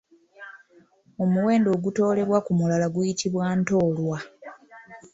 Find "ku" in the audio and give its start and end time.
2.45-2.51